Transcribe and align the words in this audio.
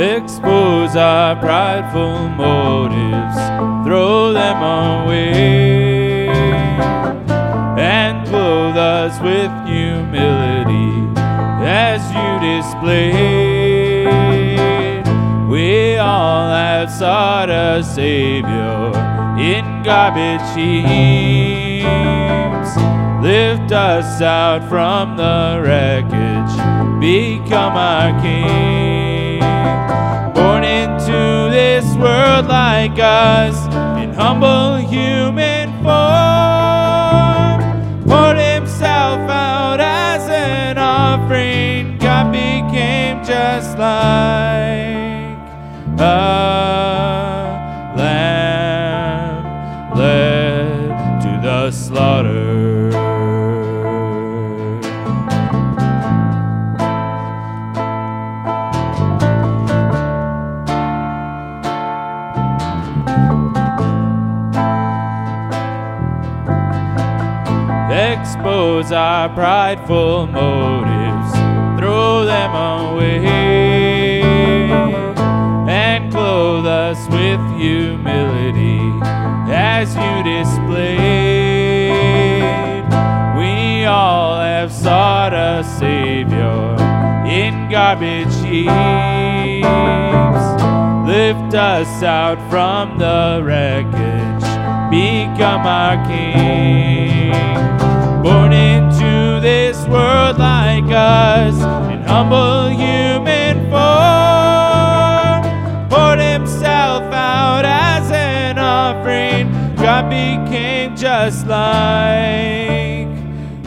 Expose 0.00 0.96
our 0.96 1.36
prideful 1.36 2.30
motives, 2.30 3.36
throw 3.86 4.32
them 4.32 4.56
away, 5.04 6.26
and 7.78 8.26
clothe 8.26 8.78
us 8.78 9.20
with 9.20 9.50
humility 9.68 11.06
as 11.62 12.00
you 12.16 12.40
displayed. 12.48 14.08
We 15.50 15.98
all 15.98 16.48
have 16.48 16.90
sought 16.90 17.50
a 17.50 17.82
Savior 17.84 18.94
in 19.38 19.82
garbage 19.82 20.40
heaps. 20.56 21.84
Lift 23.22 23.70
us 23.70 24.22
out 24.22 24.66
from 24.66 25.18
the 25.18 25.60
wreckage, 25.62 26.56
become 27.00 27.76
our 27.76 28.18
King 28.22 28.99
born 30.34 30.64
into 30.64 31.50
this 31.50 31.84
world 31.96 32.46
like 32.46 32.98
us 32.98 33.56
in 34.02 34.12
humble 34.12 34.76
human 34.76 35.70
form. 35.82 37.60
Poured 38.06 38.38
himself 38.38 39.20
out 39.30 39.80
as 39.80 40.28
an 40.28 40.78
offering. 40.78 41.98
God 41.98 42.32
became 42.32 43.24
just 43.24 43.78
like 43.78 44.29
expose 68.32 68.92
our 68.92 69.28
prideful 69.30 70.28
motives, 70.28 71.32
throw 71.80 72.24
them 72.24 72.54
away, 72.54 74.22
and 75.68 76.12
clothe 76.12 76.64
us 76.64 77.08
with 77.08 77.40
humility 77.58 78.78
as 79.52 79.96
you 79.96 80.22
displayed. 80.22 81.00
We 83.36 83.84
all 83.86 84.38
have 84.40 84.70
sought 84.70 85.34
a 85.34 85.64
Savior 85.64 86.76
in 87.26 87.68
garbage 87.68 88.32
heaps. 88.46 88.70
Lift 91.04 91.54
us 91.56 92.02
out 92.04 92.38
from 92.48 92.96
the 92.96 93.42
wreckage, 93.42 94.44
become 94.92 95.66
our 95.66 95.96
King 96.06 97.79
like 100.80 100.92
us 100.92 101.54
in 101.92 102.00
humble 102.02 102.68
human 102.68 103.58
form 103.70 105.42
poured 105.90 106.18
himself 106.18 107.02
out 107.12 107.64
as 107.64 108.10
an 108.10 108.58
offering. 108.58 109.50
God 109.76 110.08
became 110.08 110.96
just 110.96 111.46
like 111.46 113.08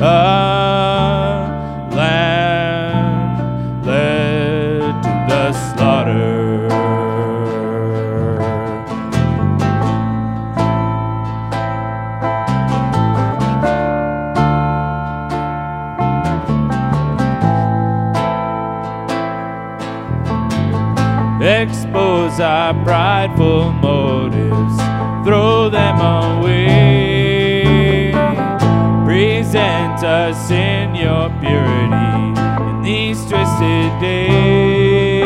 a 0.00 1.21
expose 21.60 22.40
our 22.40 22.72
prideful 22.82 23.72
motives, 23.72 24.76
throw 25.24 25.68
them 25.68 26.00
away. 26.00 27.62
Present 29.04 30.02
us 30.02 30.50
in 30.50 30.94
your 30.94 31.28
purity 31.40 32.40
in 32.68 32.82
these 32.82 33.20
twisted 33.26 33.92
days. 34.00 35.24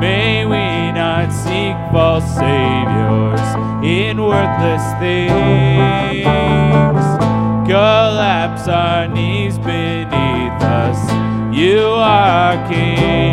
May 0.00 0.46
we 0.46 0.92
not 0.92 1.32
seek 1.32 1.76
false 1.92 2.28
saviors 2.36 3.40
in 3.84 4.22
worthless 4.22 4.86
things. 5.00 6.26
Collapse 7.68 8.68
our 8.68 9.08
knees 9.08 9.58
beneath 9.58 10.62
us. 10.62 11.00
You 11.52 11.80
are 11.88 12.56
King. 12.68 13.25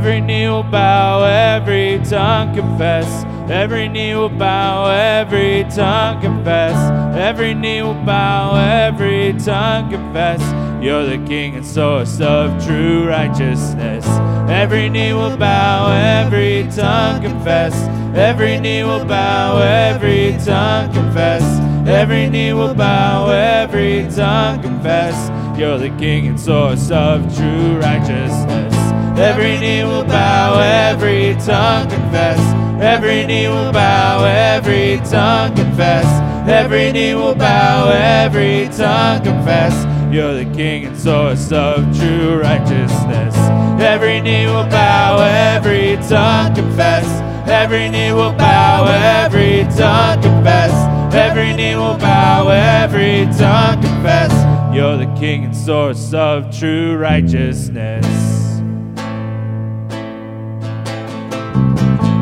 Every 0.00 0.22
knee 0.22 0.48
will 0.48 0.62
bow, 0.62 1.24
every 1.24 2.00
tongue 2.02 2.54
confess. 2.56 3.06
Every 3.50 3.86
knee 3.86 4.14
will 4.14 4.30
bow, 4.30 4.86
every 4.86 5.64
tongue 5.64 6.22
confess. 6.22 6.74
Every 7.14 7.52
knee 7.52 7.82
will 7.82 7.92
bow, 7.92 8.56
every 8.56 9.34
tongue 9.34 9.90
confess. 9.90 10.40
You're 10.82 11.04
the 11.04 11.22
King 11.28 11.56
and 11.56 11.66
source 11.66 12.18
of 12.18 12.64
true 12.64 13.06
righteousness. 13.06 14.06
Every 14.48 14.88
knee 14.88 15.12
will 15.12 15.36
bow, 15.36 15.92
every 15.92 16.66
tongue 16.74 17.20
confess. 17.20 17.74
Every 18.16 18.58
knee 18.58 18.82
will 18.82 19.04
bow, 19.04 19.58
every 19.58 20.32
tongue 20.42 20.94
confess. 20.94 21.44
Every 21.86 22.26
knee 22.30 22.54
will 22.54 22.74
bow, 22.74 23.28
every 23.28 24.08
tongue 24.10 24.62
confess. 24.62 25.14
You're 25.58 25.76
the 25.76 25.90
King 25.98 26.26
and 26.26 26.40
source 26.40 26.90
of 26.90 27.20
true 27.36 27.78
righteousness. 27.80 28.49
Every 29.20 29.58
knee 29.58 29.84
will 29.84 30.04
bow, 30.04 30.58
every 30.60 31.34
tongue 31.34 31.90
confess. 31.90 32.40
Every 32.80 33.26
knee 33.26 33.48
will 33.48 33.70
bow, 33.70 34.24
every 34.24 34.98
tongue 35.04 35.54
confess. 35.54 36.06
Every 36.48 36.90
knee 36.90 37.14
will 37.14 37.34
bow, 37.34 37.90
every 37.90 38.70
tongue 38.74 39.22
confess. 39.22 39.74
You're 40.10 40.42
the 40.42 40.46
King 40.56 40.86
and 40.86 40.96
source 40.96 41.52
of 41.52 41.84
true 41.98 42.40
righteousness. 42.40 43.36
Every 43.78 44.22
knee 44.22 44.46
will 44.46 44.64
bow, 44.64 45.18
every 45.20 45.96
tongue 46.08 46.54
confess. 46.54 47.06
Every 47.46 47.90
knee 47.90 48.14
will 48.14 48.32
bow, 48.32 48.86
every 48.86 49.64
tongue 49.76 50.22
confess. 50.22 50.72
Every 51.14 51.52
knee 51.52 51.76
will 51.76 51.98
bow, 51.98 52.48
every 52.48 53.26
tongue 53.36 53.82
confess. 53.82 54.32
You're 54.74 54.96
the 54.96 55.14
King 55.20 55.44
and 55.44 55.54
source 55.54 56.14
of 56.14 56.56
true 56.58 56.96
righteousness. 56.96 58.49
Thank 61.80 62.02
you. 62.02 62.19